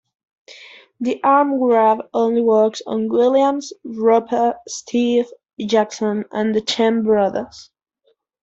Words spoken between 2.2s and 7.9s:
works on Williams, Roper, Steve, Jackson and the Chen brothers.